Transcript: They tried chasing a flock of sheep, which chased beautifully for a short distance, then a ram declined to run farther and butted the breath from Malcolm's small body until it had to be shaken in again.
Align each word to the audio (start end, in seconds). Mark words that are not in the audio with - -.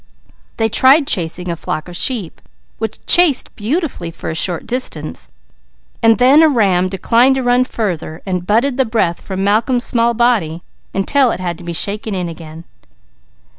They 0.57 0.67
tried 0.67 1.05
chasing 1.05 1.51
a 1.51 1.55
flock 1.55 1.87
of 1.87 1.95
sheep, 1.95 2.41
which 2.79 3.05
chased 3.05 3.55
beautifully 3.55 4.09
for 4.09 4.31
a 4.31 4.35
short 4.35 4.65
distance, 4.65 5.29
then 6.01 6.41
a 6.41 6.49
ram 6.49 6.89
declined 6.89 7.35
to 7.35 7.43
run 7.43 7.65
farther 7.65 8.23
and 8.25 8.47
butted 8.47 8.77
the 8.77 8.85
breath 8.85 9.21
from 9.21 9.43
Malcolm's 9.43 9.83
small 9.83 10.15
body 10.15 10.63
until 10.91 11.29
it 11.29 11.39
had 11.39 11.55
to 11.59 11.63
be 11.63 11.73
shaken 11.73 12.15
in 12.15 12.27
again. 12.29 12.63